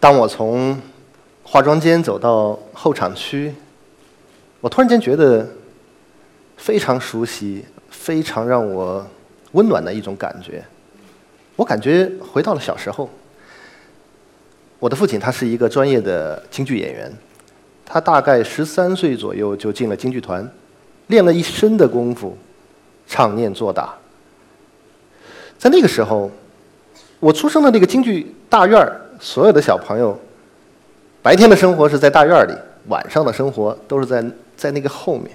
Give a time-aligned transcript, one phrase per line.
[0.00, 0.80] 当我从
[1.42, 3.52] 化妆间走到候场区，
[4.60, 5.46] 我突然间觉得
[6.56, 9.04] 非常熟悉，非常让我
[9.52, 10.64] 温暖的一种感觉。
[11.56, 13.08] 我感觉回到了小时候。
[14.80, 17.12] 我的父亲他是一个专业的京剧演员，
[17.84, 20.48] 他大概十三岁左右就进了京剧团，
[21.08, 22.38] 练了一身的功夫，
[23.04, 23.92] 唱念做打。
[25.58, 26.30] 在那个时候，
[27.18, 30.18] 我出生的那个京剧大院儿，所有的小朋友，
[31.22, 32.52] 白天的生活是在大院里，
[32.86, 34.24] 晚上的生活都是在
[34.56, 35.30] 在那个后面。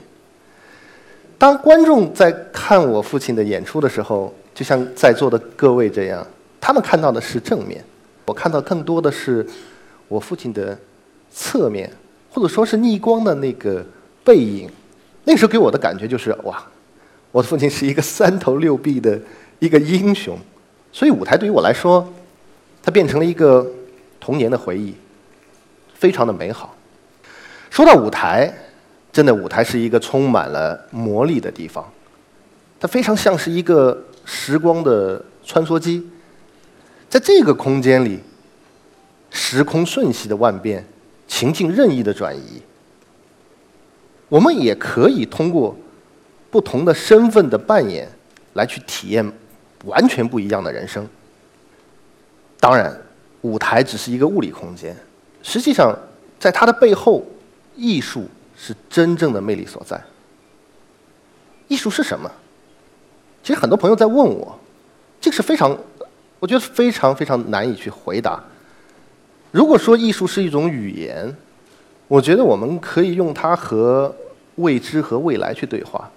[1.38, 6.26] 当观众在看我父亲的演出的时候，就像在座的各位这样，
[6.62, 7.84] 他们看到的是正面，
[8.26, 9.46] 我看到更多的是
[10.08, 10.78] 我父亲的
[11.32, 11.92] 侧面，
[12.32, 13.86] 或者说是逆光的那个
[14.24, 14.70] 背影。
[15.26, 16.64] 那时候给我的感觉就是哇，
[17.32, 19.20] 我的父亲是一个三头六臂的
[19.60, 20.38] 一个英雄，
[20.92, 22.08] 所以舞台对于我来说，
[22.84, 23.66] 它变成了一个
[24.20, 24.94] 童年的回忆，
[25.96, 26.76] 非常的美好。
[27.70, 28.54] 说到舞台，
[29.12, 31.92] 真的舞台是一个充满了魔力的地方，
[32.80, 36.08] 它非常像是一个时光的穿梭机，
[37.10, 38.20] 在这个空间里，
[39.32, 40.86] 时空瞬息的万变，
[41.28, 42.62] 情境任意的转移。
[44.28, 45.76] 我们也可以通过
[46.52, 48.10] 不同的身份的扮演
[48.54, 49.32] 来去体验
[49.86, 51.08] 完全不一样的人生。
[52.64, 52.98] 当然，
[53.42, 54.96] 舞台只是一个物理空间，
[55.42, 55.94] 实际上
[56.40, 57.22] 在它的背后，
[57.76, 58.26] 艺术
[58.56, 60.02] 是真正的魅力所在。
[61.68, 62.32] 艺术是什么？
[63.44, 64.58] 其实很多朋友在问我，
[65.20, 65.78] 这个是非常，
[66.40, 68.42] 我觉得非常非常难以去回答。
[69.52, 71.36] 如果说艺术是一种语言，
[72.08, 74.16] 我觉得我们可以用它和
[74.56, 76.10] 未知和未来去对话。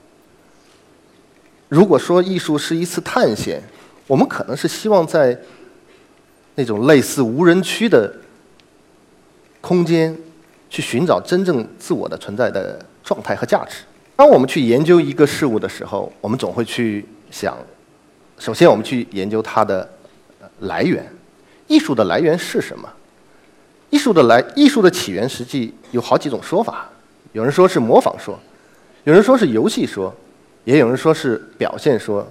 [1.68, 3.60] 如果说艺术是一次探险，
[4.06, 5.36] 我们可能是希望在
[6.56, 8.12] 那种类似无人区的
[9.60, 10.16] 空间
[10.68, 13.84] 去寻找真正自我的存在的状态和价值。
[14.16, 17.56] 当我们去研究一个事物的时候，我们总会去想，
[18.38, 19.88] 首先我们去研究它的
[20.60, 21.06] 来源，
[21.66, 22.88] 艺术的来源是什么？
[23.90, 26.88] 艺术的来，艺术的起源实际有好几种说法。
[27.32, 28.38] 有人说是模仿说，
[29.04, 30.12] 有人说是游戏说，
[30.64, 32.26] 也有人说是表现说，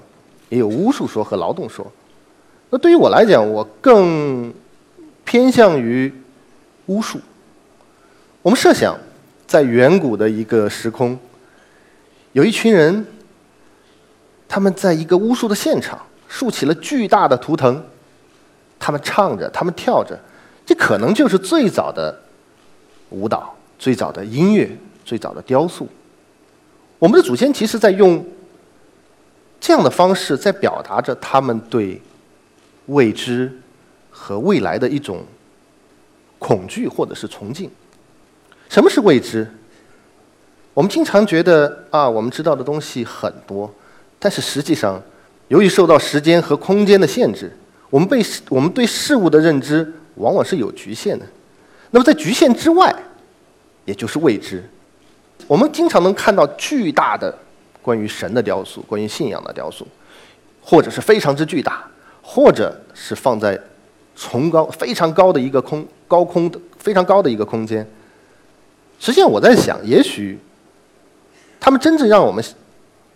[0.49, 1.85] 也有巫术说和劳动说。
[2.69, 4.53] 那对于我来讲，我更
[5.23, 6.13] 偏向于
[6.87, 7.19] 巫术。
[8.41, 8.97] 我们设想，
[9.47, 11.17] 在远古的一个时空，
[12.33, 13.05] 有一群人，
[14.47, 17.83] 他们在一个巫术的现场竖起了巨大的图腾，
[18.77, 20.19] 他们唱着，他们跳着，
[20.65, 22.19] 这可能就是最早的
[23.09, 24.69] 舞蹈，最早的音乐。
[25.05, 25.87] 最早的雕塑，
[26.97, 28.25] 我们的祖先其实在用
[29.61, 32.01] 这样的方式，在表达着他们对
[32.87, 33.51] 未知
[34.09, 35.23] 和未来的一种
[36.39, 37.69] 恐惧或者是崇敬。
[38.69, 39.47] 什么是未知？
[40.73, 43.73] 我们经常觉得啊，我们知道的东西很多，
[44.19, 45.01] 但是实际上，
[45.47, 47.51] 由于受到时间和空间的限制，
[47.89, 51.25] 我们被我们对事物的认知往往是有局限的。
[51.91, 52.93] 那么在局限之外，
[53.85, 54.63] 也就是未知。
[55.47, 57.33] 我们经常能看到巨大的
[57.81, 59.87] 关于神的雕塑，关于信仰的雕塑，
[60.61, 61.87] 或者是非常之巨大，
[62.27, 63.59] 或者是放在
[64.15, 67.87] 崇高非常高的一个空高空的非常高的一个空间。
[68.99, 70.39] 实际上，我在想，也许
[71.59, 72.43] 他们真正让我们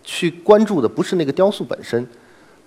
[0.04, 2.06] 去关注的不是那个雕塑本身，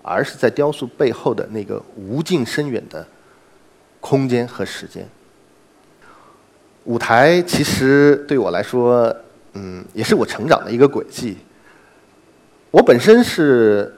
[0.02, 3.08] 而是在雕塑背后的那个无尽深远的
[4.02, 5.08] 空间和时间。
[6.84, 9.16] 舞台其实对我来说。
[9.56, 11.38] 嗯，也是我成长的一个轨迹。
[12.72, 13.96] 我本身是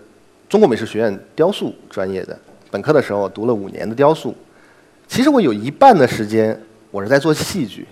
[0.55, 2.39] 中国美术学院雕塑专业的，
[2.71, 4.33] 本科的时候读了五年的雕塑。
[5.05, 6.57] 其实我有一半的时间
[6.91, 7.85] 我是在做戏剧，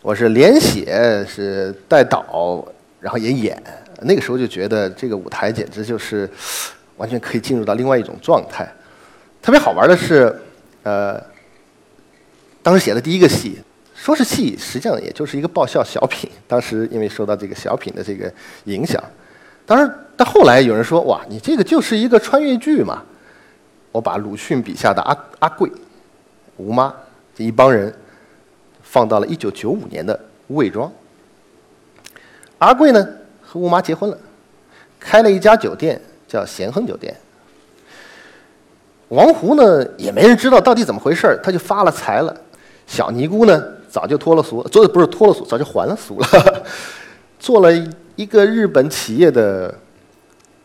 [0.00, 2.66] 我是连写是带导，
[2.98, 3.56] 然后也演。
[4.00, 6.28] 那个时候就觉得这个舞台简直就是
[6.96, 8.68] 完全可以进入到另外一种状态。
[9.40, 10.36] 特别好玩的是，
[10.82, 11.22] 呃，
[12.64, 13.60] 当时写的第一个戏。
[13.94, 16.28] 说是戏，实际上也就是一个爆笑小品。
[16.48, 18.28] 当时因为受到这个小品的这个
[18.64, 19.00] 影响，
[19.64, 23.02] 当然，但后来有人说：“哇，你这个就是一个穿越剧嘛！”
[23.92, 25.70] 我把鲁迅笔下的阿阿贵、
[26.56, 26.92] 吴妈
[27.34, 27.94] 这一帮人
[28.82, 30.18] 放到了一九九五年的
[30.48, 30.90] 魏庄。
[32.58, 33.06] 阿贵呢
[33.42, 34.18] 和吴妈结婚了，
[34.98, 37.14] 开了一家酒店叫咸亨酒店。
[39.08, 42.34] 王胡呢也没人知道到底怎么回事他就发了财了。
[42.86, 43.62] 小尼姑呢？
[43.90, 46.62] 早就脱了俗，做的不是脱了俗，早就还了俗了，
[47.38, 47.68] 做了
[48.16, 49.74] 一个日本企业的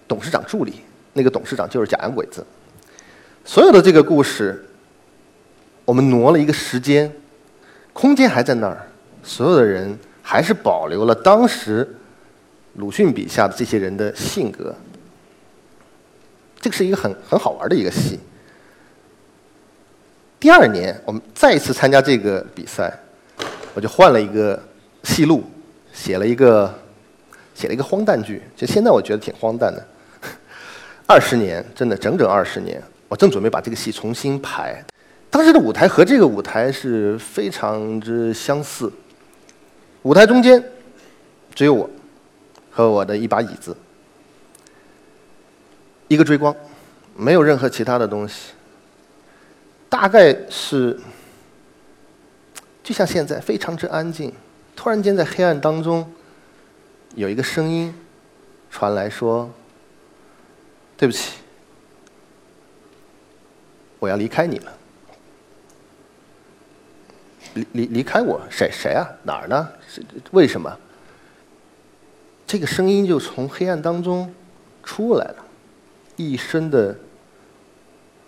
[0.08, 0.82] 董事长助理，
[1.14, 2.46] 那个董事长就是假洋鬼子。
[3.46, 4.66] 所有的这个故事，
[5.86, 7.12] 我们挪了一个时间，
[7.94, 8.88] 空间还在那儿，
[9.24, 11.96] 所有的人还是保留了当时
[12.74, 14.76] 鲁迅笔下的这些人的性格。
[16.60, 18.20] 这个是一个很很好玩的一个戏。
[20.40, 23.00] 第二年，我们再一次参加这个比赛，
[23.74, 24.62] 我就换了一个
[25.04, 25.44] 戏路，
[25.94, 26.74] 写了一个
[27.58, 28.44] 写了一个荒诞剧。
[28.56, 29.84] 就现在我觉得挺荒诞的。
[31.08, 34.86] 二十年，真的整整二十年，我正准备把这个戏重新排。
[35.30, 38.92] 当时的舞台和这个舞台是非常之相似，
[40.04, 40.64] 舞台中间
[41.56, 41.90] 只有我
[42.70, 43.76] 和我的一把椅子，
[46.08, 46.56] 一个追光，
[47.16, 48.52] 没有任何其他的东西。
[49.90, 51.00] 大概是
[52.84, 54.34] 就像现在非常之安静，
[54.76, 56.06] 突然间在黑暗当中
[57.18, 57.92] 有一个声音
[58.70, 59.52] 传来说
[60.96, 61.40] ：“对不起，
[63.98, 64.72] 我要离开你了。”
[67.56, 69.10] 离离离开我，谁谁啊？
[69.24, 69.68] 哪儿呢？
[70.30, 70.78] 为什么？
[72.46, 74.32] 这个声音就从黑暗当中
[74.84, 75.44] 出来了，
[76.18, 76.96] 一身的，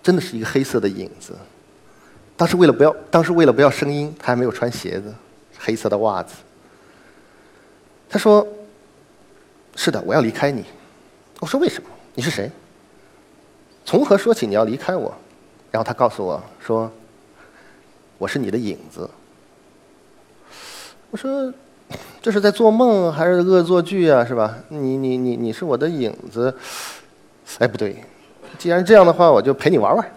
[0.02, 1.38] 真的是一个黑色的影子。
[2.36, 5.14] 当时为了不要，当时为了不要声音，他还没有穿鞋子，
[5.60, 6.38] 黑色的袜子。
[8.10, 8.48] 他说
[9.82, 10.66] ：“是的，我要离开你。”
[11.40, 11.90] 我说：“为什么？
[12.14, 12.52] 你是谁？
[13.86, 15.14] 从何说起你要离开我？”
[15.72, 16.92] 然后他告诉我说
[18.20, 19.10] ：“我是你的影子。”
[21.12, 21.54] 我说
[22.22, 24.26] ：“这是在做梦还是恶作剧啊？
[24.26, 24.58] 是吧？
[24.68, 26.54] 你你你你是我的影子？
[27.60, 28.04] 哎，不对，
[28.58, 30.12] 既然这样的话，我就陪你玩玩。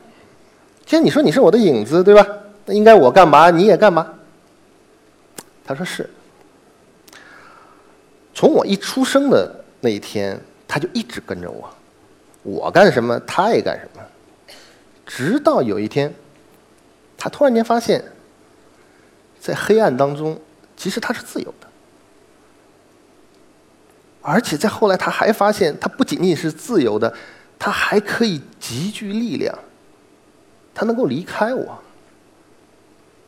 [0.85, 2.27] 既然你说你是我的影子，对吧？
[2.67, 4.15] 那应该我干嘛你也干嘛？”
[5.65, 6.11] 他说：“是。”
[8.43, 10.37] 从我一出生的那一天，
[10.67, 11.73] 他就一直跟着我，
[12.43, 14.03] 我干什么他也干什么，
[15.07, 16.13] 直到有一天，
[17.17, 18.05] 他突然间发现，
[19.39, 20.37] 在黑暗当中。
[20.77, 21.69] 其实他是自由的，
[24.21, 27.15] 而且在后来他还发现，他不仅仅是自由的，
[27.61, 29.57] 他还可以集聚力量，
[30.75, 31.79] 他能够离开我。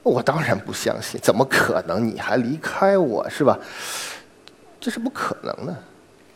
[0.03, 2.05] 我当然不相信，怎么可能？
[2.05, 3.57] 你还离开我是吧？
[4.85, 5.75] 这是不可能的。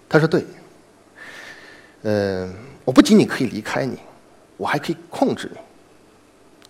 [0.08, 0.42] 他说：“对，
[2.00, 2.50] 嗯，
[2.82, 3.98] 我不仅仅可以离开你，
[4.56, 5.58] 我还可以控制你。”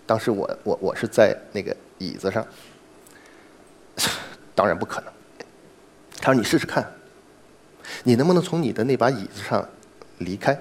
[0.04, 2.44] 当时我我我是在那个椅子上。
[4.56, 5.12] 当然不可能。
[6.16, 6.84] 他说：“你试试看，
[8.02, 9.64] 你能不能从你的那把椅子上
[10.18, 10.60] 离开？”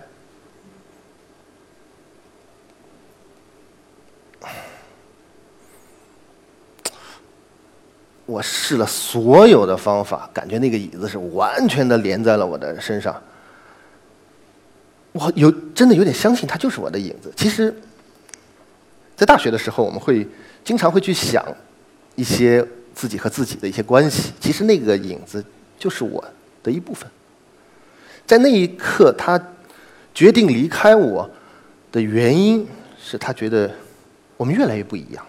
[8.27, 13.19] 我试了所有的方法，感觉那个椅子是完全的连在了我的身上。
[15.13, 17.33] 我有真的有点相信它就是我的影子。
[17.35, 17.74] 其实，
[19.15, 20.27] 在大学的时候，我们会
[20.63, 21.44] 经常会去想
[22.15, 22.63] 一些。
[22.97, 25.45] 自己和自己的一些关系，其实那个影子
[25.77, 26.25] 就是我
[26.63, 27.07] 的一部分。
[28.25, 29.39] 在那一刻，他
[30.15, 31.29] 决定离开我
[31.91, 32.68] 的原因
[33.00, 33.69] 是他觉得
[34.35, 35.24] 我们越来越不一样，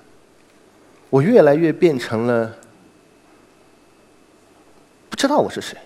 [1.11, 2.57] 我越来越变成了
[5.19, 5.77] 知道我是谁，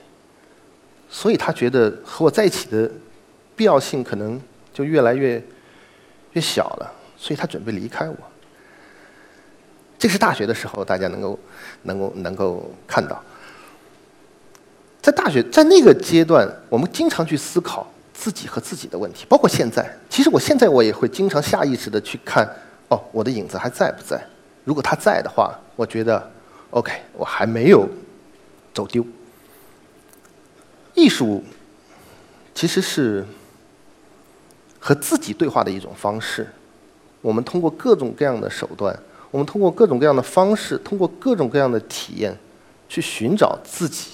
[1.08, 2.88] 所以他觉得和我在一起的
[3.56, 4.38] 必要性可能
[4.74, 5.42] 就越来越
[6.32, 8.16] 越小了，所以他准备离开我。
[9.98, 11.38] 这是大学的时候，大家能够、
[11.84, 13.22] 能够、能够看到，
[15.00, 19.90] 在大学在那个阶段，我们经常去思考自己和自己的问题，包括现在。
[20.10, 22.46] 其实我现在我也会经常下意识的去看，
[22.88, 24.22] 哦，我的影子还在不在？
[24.64, 26.30] 如果他在的话，我觉得
[26.68, 27.88] OK，我还没有
[28.74, 29.02] 走丢。
[30.94, 31.42] 艺术
[32.54, 33.24] 其实是
[34.78, 36.46] 和自己对话的一种方式，
[37.20, 38.98] 我们通过各种各样的手段。
[39.30, 42.36] 我们通过各种各样的方式，通过各种各样的体验，
[42.86, 44.10] 去寻找自己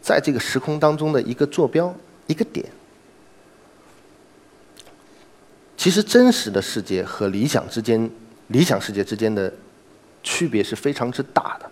[0.00, 1.92] 在这个时空当中的一个坐标、
[2.28, 2.64] 一个点。
[5.76, 8.08] 其实，真实的世界和理想之间、
[8.46, 9.52] 理想世界之间的
[10.22, 11.68] 区别是非常之大的，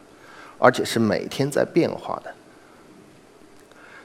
[0.59, 2.35] 而且是每天在变化的。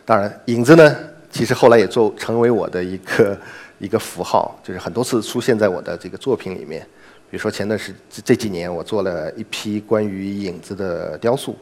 [0.09, 0.95] 当然，影子呢，
[1.29, 3.37] 其实后来也做成为我的一个
[3.77, 6.81] 一个符号，就是很多次出现在我的这个作品里面。
[7.29, 7.93] 比如说前段时
[8.25, 11.55] 这几年，我做了一批关于影子的雕塑。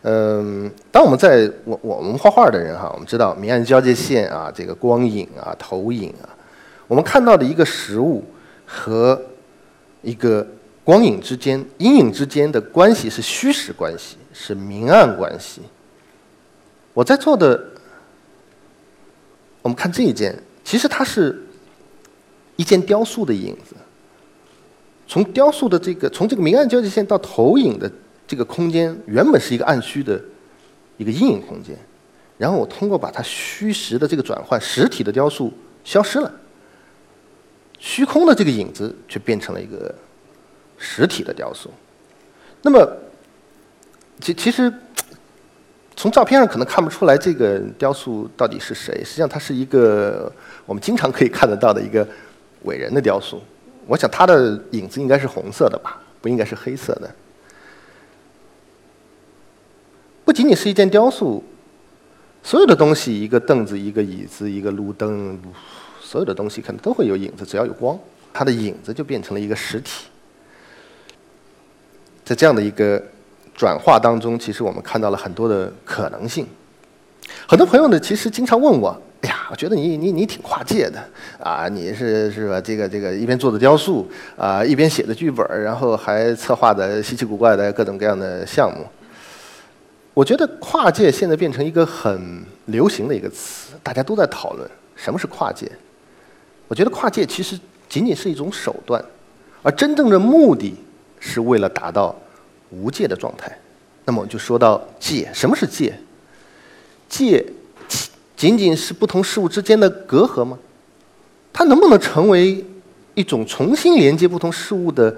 [0.00, 6.32] 嗯，当我们在我我们画画的人哈，我们知道明暗交界线啊，这个光影啊、投影啊，
[6.88, 8.24] 我们看到的一个实物
[8.64, 9.20] 和
[10.00, 10.46] 一个
[10.82, 15.60] 光影之间、阴影之间的关系是虚实关系，是明暗关系。
[16.96, 17.62] 我在做的，
[19.60, 20.34] 我们看这一件，
[20.64, 21.44] 其实它是
[22.56, 23.76] 一件雕塑的影子。
[25.06, 27.90] 从雕塑的这个从这个明暗交界线到投影的
[28.26, 30.18] 这个空间，原本是一个暗虚的
[30.96, 31.76] 一个阴影空间，
[32.38, 35.52] 然后我通过把它虚实的这个转换，实体的雕塑
[35.84, 36.32] 消失了，
[37.78, 39.94] 虚空的这个影子却变成了一个
[40.78, 41.70] 实体的雕塑。
[42.62, 42.90] 那么，
[44.22, 44.72] 其其实
[45.96, 50.30] 从照片上可能看不出来这个雕塑到底是谁，实际上它是一个
[50.66, 52.06] 我们经常可以看得到的一个
[52.64, 53.42] 伟人的雕塑。
[53.86, 57.08] 我想他的影子应该是红色的吧，不应该是黑色的。
[60.24, 61.42] 不仅仅是一件雕塑，
[62.42, 65.40] 所有的东西，一个凳子、一个椅子、一个路灯，
[66.00, 67.96] 所有的东西可能都会有影子，只要有光，
[68.32, 70.08] 它的影子就变成了一个实体。
[72.24, 73.00] 在这样的一个
[73.56, 76.46] 转化当中，其实我们看到了很多的可能性。
[77.48, 78.96] 很多朋友呢，其实经常问我。
[79.22, 81.02] 哎呀，我觉得你你你挺跨界的
[81.42, 81.66] 啊！
[81.68, 82.60] 你是是吧？
[82.60, 88.84] 这个这个一边做的雕塑啊，一边写的剧本，然后还策划的稀奇古怪的各种各样的项目。
[90.12, 95.66] 我觉得跨界现在变成一个很流行的一个词，大家都在讨论什么是跨界。
[96.68, 97.58] 我觉得跨界其实
[97.88, 99.02] 仅仅是一种手段，
[99.62, 100.76] 而真正的目的
[101.18, 102.14] 是为了达到
[102.70, 103.58] 无界的状态。
[104.04, 105.98] 那么就说到界，什么是界？
[107.08, 107.44] 界。
[108.36, 110.58] 仅仅是不同事物之间的隔阂吗？
[111.54, 112.62] 它能不能成为
[113.14, 115.16] 一种重新连接不同事物的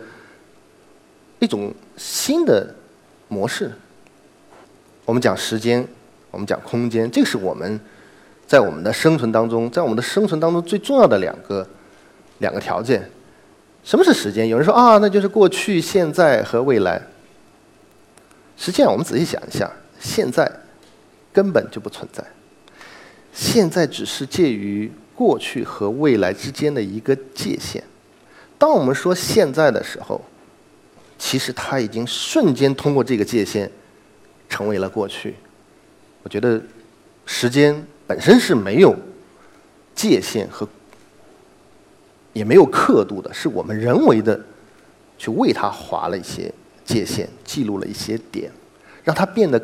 [1.40, 2.72] 一种新的
[3.26, 3.72] 模式？
[5.04, 5.84] 我们讲时间，
[6.30, 7.80] 我们讲空间，这个是我们
[8.46, 11.66] 在我们的生存当中，在我们的生存当中最重要的两个
[12.38, 13.10] 两个条件。
[13.82, 14.46] 什么是时间？
[14.46, 17.02] 有人说啊，那就是过去、现在和未来。
[18.58, 20.50] 实际上，我们仔细想一下，现在
[21.32, 22.24] 根本就不存在。
[23.32, 27.82] 现在只是介于过去和未来之间的一个界限。
[28.58, 30.20] 当我们说现在的时候，
[31.16, 33.70] 其实它已经瞬间通过这个界限，
[34.48, 35.36] 成为了过去。
[36.24, 36.60] 我觉得
[37.24, 38.94] 时间本身是没有
[39.94, 40.68] 界限和
[42.32, 44.40] 也没有刻度的，是我们人为的
[45.16, 46.52] 去为它划了一些
[46.88, 48.50] 界限，记录了一些点，
[49.04, 49.62] 让它变得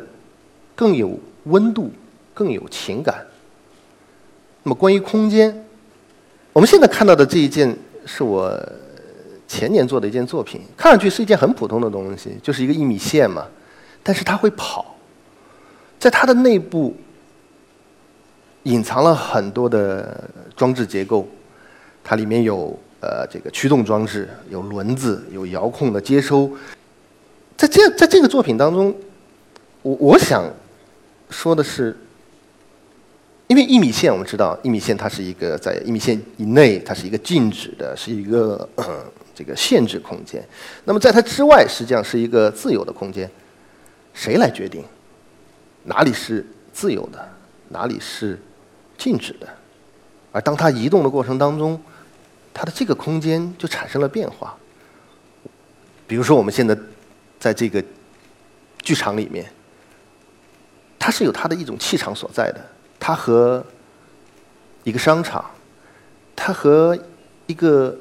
[0.75, 1.91] 更有温度、
[2.35, 3.25] 更有情感。
[4.61, 5.65] 那么关于空间，
[6.53, 8.55] 我们现在看到的这一件是我
[9.47, 13.47] 前年做的一件作品，看上去是一件很普通的东西，就是一个一米线嘛，
[14.03, 14.95] 但是它会跑，
[15.99, 16.95] 在它的内部
[18.63, 21.27] 隐藏了很多的装置结构，
[22.03, 26.51] 它里面有呃这个驱动装置，有轮子，有遥控的接收，
[27.57, 28.95] 在这在这个作品当中，
[29.81, 30.43] 我我想
[31.29, 31.97] 说的是。
[33.47, 38.67] 因为一米线，我们知道一米线它是一个在一米线以内，它是一个静止的，是一个
[39.35, 40.43] 这个限制空间。
[40.85, 43.29] 那么在它之外，实际上是一个自由的空间。
[44.15, 44.83] 谁来决定
[45.83, 46.43] 哪里是
[46.73, 47.23] 自由的，
[47.69, 48.41] 哪里是
[48.97, 49.47] 静止的？
[50.31, 51.79] 而当它移动的过程当中，
[52.51, 54.57] 它的这个空间就产生了变化。
[56.07, 56.75] 比如说，我们现在
[57.45, 57.83] 在这个
[58.81, 59.45] 剧场里面，
[60.97, 62.59] 它是有它的一种气场所在的。
[62.99, 63.63] 它和
[64.83, 65.45] 一个商场，
[66.35, 66.97] 它和
[67.45, 67.95] 一个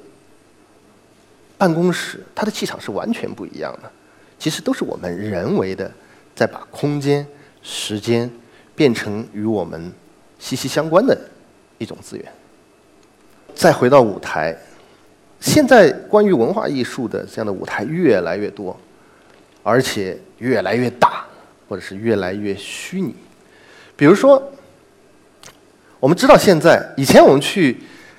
[1.58, 3.92] 办公室，它的气场是完全不一样的。
[4.38, 5.92] 其实都是我们人为的
[6.34, 7.26] 在把空间、
[7.62, 8.30] 时间
[8.74, 9.92] 变成与我们
[10.38, 11.14] 息息相关的
[11.76, 12.32] 一种资源。
[13.54, 14.56] 再回到舞台，
[15.38, 18.74] 现在关于文化艺术的这样的舞台越来越多，
[19.64, 21.24] 而且越来越大，
[21.68, 23.12] 或者是越来越虚拟。
[23.96, 24.40] 比如说。
[26.00, 27.74] 我们知道，现在以前我们去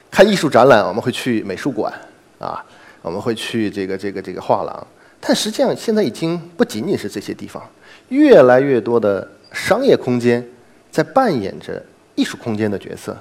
[0.09, 1.93] 看艺术展览，我们会去美术馆
[2.39, 2.65] 啊，
[3.03, 4.87] 我们会去这个这个这个画廊。
[5.21, 7.61] 但实际上，现在已经不仅仅是这些地方，
[8.09, 10.43] 越来越多的商业空间
[10.89, 11.79] 在扮演着
[12.15, 13.15] 艺术空间的角色。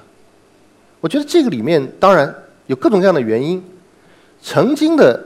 [0.99, 2.33] 我觉得这个里面当然
[2.65, 3.63] 有各种各样的原因。
[4.41, 5.23] 曾经的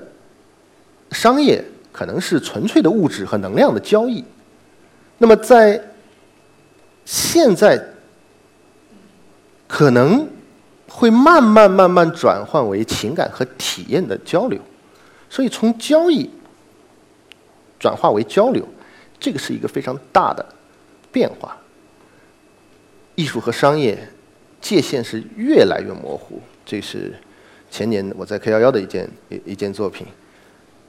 [1.12, 1.64] 商业
[2.00, 4.24] 可能是纯粹的物质和能量的交易，
[5.18, 5.82] 那么在
[7.04, 7.84] 现在。
[9.72, 10.28] 可能
[10.88, 14.60] 会慢慢慢慢转换为情感和体验的交流，
[15.30, 16.28] 所以从交易
[17.78, 18.68] 转化为交流，
[19.20, 20.44] 这个是一个非常大的
[21.12, 21.56] 变化。
[23.14, 23.96] 艺术和商业
[24.60, 27.14] 界限是越来越模糊，这是
[27.70, 30.08] 前年我在 K 幺幺的一件一一件作品。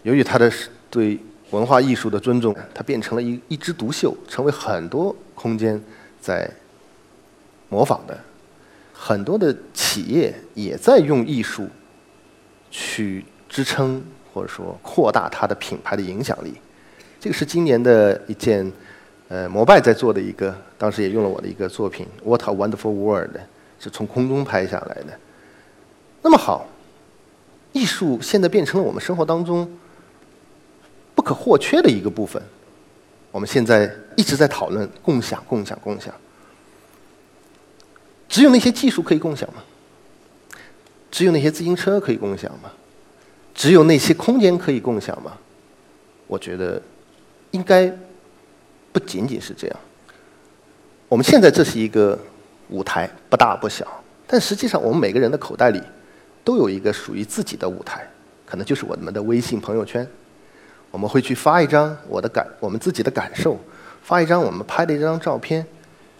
[0.02, 0.50] 由于他的
[0.88, 1.18] 对
[1.50, 5.80] 文化艺术的尊重，它变成了一一枝独秀，成为很多空间
[6.20, 6.50] 在
[7.68, 8.18] 模仿的。
[8.92, 11.66] 很多的企业也在用艺术
[12.70, 14.02] 去支撑
[14.32, 16.54] 或者说扩大它的品牌的影响力。
[17.18, 18.70] 这个是今年的一件，
[19.28, 23.36] 呃，摩拜在做的一个，当时也用了我的一个作品《What a Wonderful World》，
[23.78, 25.18] 是从空中拍下来的。
[26.22, 26.66] 那么好，
[27.72, 29.66] 艺术现在变成了我们生活当中
[31.20, 32.42] 不可或缺的一个部分。
[33.30, 36.14] 我们现在一直在讨论共享、共享、共享。
[38.26, 39.62] 只有那些技术可以共享吗？
[41.10, 42.72] 只有那些自行车可以共享吗？
[43.54, 45.36] 只有那些空间可以共享吗？
[46.26, 46.80] 我觉得。
[47.50, 47.92] 应该
[48.92, 49.76] 不仅仅是这样。
[51.08, 52.16] 我们现在这是一个
[52.68, 53.84] 舞台，不大不小，
[54.24, 55.82] 但实际上我们每个人的口袋里
[56.44, 58.08] 都有一个属于自己的舞台，
[58.46, 60.08] 可能就是我们的微信朋友圈。
[60.90, 63.58] 我们会去发一张我的感，我们自己的感受，
[64.02, 65.66] 发一张我们拍的一张照片。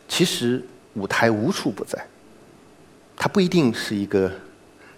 [0.09, 0.63] 其实
[0.95, 2.05] 舞台无处不在，
[3.17, 4.31] 它不一定是一个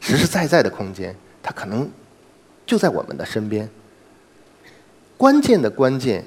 [0.01, 1.91] 实实在在的空间，它可能
[2.65, 3.69] 就在我们的身边。
[5.17, 6.25] 关键的关键，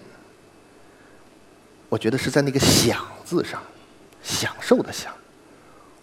[1.89, 3.61] 我觉得是在那个“享”字上，
[4.23, 5.11] 享受的“享”。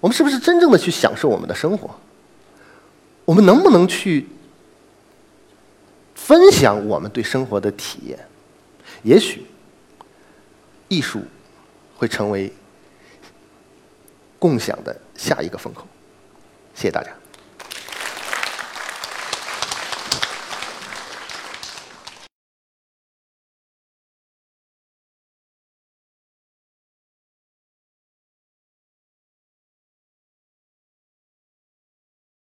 [0.01, 1.89] 我们是不是真正的去享受我们的生活？
[3.25, 4.27] 我们能不能去
[6.25, 8.17] 分享我们对生活的体验？
[9.03, 9.45] 也许，
[10.87, 11.21] 艺术
[11.97, 12.53] 会成为
[14.39, 15.85] 共享的下一个风口。
[16.75, 17.22] 谢谢大家。